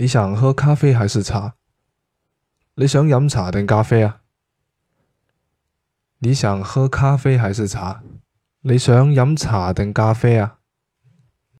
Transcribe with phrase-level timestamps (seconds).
[0.00, 1.56] 你想喝咖啡还是茶？
[2.76, 4.22] 你想饮茶定咖啡啊？
[6.20, 8.02] 你想喝咖啡还是茶？
[8.62, 10.59] 你想饮茶定咖啡啊？